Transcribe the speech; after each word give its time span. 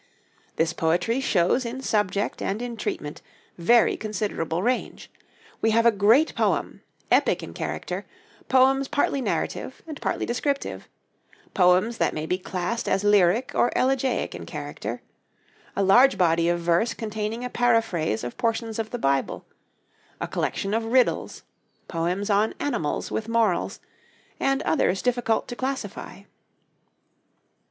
This 0.55 0.73
poetry 0.73 1.19
shows 1.19 1.63
in 1.63 1.79
subject 1.81 2.41
and 2.41 2.59
in 2.59 2.75
treatment 2.75 3.21
very 3.59 3.95
considerable 3.95 4.63
range. 4.63 5.11
We 5.61 5.69
have 5.69 5.85
a 5.85 5.91
great 5.91 6.33
poem, 6.33 6.81
epic 7.11 7.43
in 7.43 7.53
character; 7.53 8.07
poems 8.49 8.87
partly 8.87 9.21
narrative 9.21 9.83
and 9.85 10.01
partly 10.01 10.25
descriptive; 10.25 10.87
poems 11.53 11.99
that 11.99 12.15
may 12.15 12.25
be 12.25 12.39
classed 12.39 12.89
as 12.89 13.03
lyric 13.03 13.51
or 13.53 13.71
elegiac 13.75 14.33
in 14.33 14.47
character; 14.47 15.03
a 15.75 15.83
large 15.83 16.17
body 16.17 16.49
of 16.49 16.59
verse 16.59 16.95
containing 16.95 17.45
a 17.45 17.47
paraphrase 17.51 18.23
of 18.23 18.37
portions 18.37 18.79
of 18.79 18.89
the 18.89 18.97
Bible; 18.97 19.45
a 20.19 20.27
collection 20.27 20.73
of 20.73 20.83
'Riddles'; 20.85 21.43
poems 21.87 22.31
on 22.31 22.55
animals, 22.59 23.11
with 23.11 23.29
morals; 23.29 23.79
and 24.39 24.63
others 24.63 25.03
difficult 25.03 25.47
to 25.47 25.55
classify. 25.55 26.23